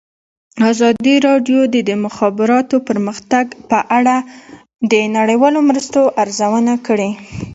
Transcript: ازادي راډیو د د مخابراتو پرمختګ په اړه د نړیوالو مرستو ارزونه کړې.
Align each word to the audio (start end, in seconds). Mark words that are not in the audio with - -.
ازادي 0.71 1.15
راډیو 1.27 1.59
د 1.73 1.75
د 1.89 1.91
مخابراتو 2.05 2.75
پرمختګ 2.89 3.45
په 3.69 3.77
اړه 3.97 4.15
د 4.91 4.93
نړیوالو 5.17 5.59
مرستو 5.69 6.01
ارزونه 6.23 6.73
کړې. 6.87 7.11